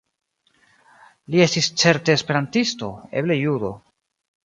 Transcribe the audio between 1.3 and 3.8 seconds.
Li estis certe esperantisto, eble judo.